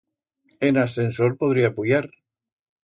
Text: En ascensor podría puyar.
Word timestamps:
En 0.61 0.77
ascensor 0.79 1.37
podría 1.37 1.75
puyar. 1.75 2.09